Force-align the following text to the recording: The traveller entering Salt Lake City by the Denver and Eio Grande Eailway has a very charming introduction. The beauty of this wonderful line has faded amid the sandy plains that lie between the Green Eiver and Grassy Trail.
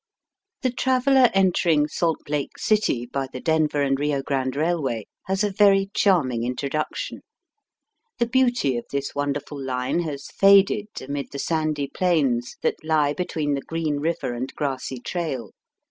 The 0.63 0.71
traveller 0.71 1.29
entering 1.31 1.87
Salt 1.87 2.27
Lake 2.27 2.57
City 2.57 3.05
by 3.05 3.27
the 3.31 3.39
Denver 3.39 3.83
and 3.83 3.99
Eio 3.99 4.23
Grande 4.23 4.55
Eailway 4.55 5.03
has 5.27 5.43
a 5.43 5.51
very 5.51 5.91
charming 5.93 6.43
introduction. 6.43 7.21
The 8.17 8.25
beauty 8.25 8.77
of 8.77 8.85
this 8.91 9.13
wonderful 9.13 9.63
line 9.63 9.99
has 9.99 10.25
faded 10.29 10.87
amid 11.01 11.31
the 11.31 11.37
sandy 11.37 11.85
plains 11.85 12.55
that 12.63 12.83
lie 12.83 13.13
between 13.13 13.53
the 13.53 13.61
Green 13.61 13.99
Eiver 13.99 14.35
and 14.35 14.51
Grassy 14.55 14.99
Trail. 14.99 15.51